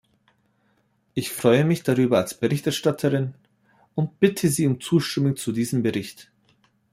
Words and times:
Ich 1.13 1.29
freue 1.29 1.63
mich 1.63 1.83
darüber 1.83 2.17
als 2.17 2.33
Berichterstatterin 2.33 3.35
und 3.93 4.19
bitte 4.19 4.47
Sie 4.49 4.65
um 4.65 4.81
Zustimmung 4.81 5.35
zu 5.35 5.51
diesem 5.51 5.83
Bericht. 5.83 6.31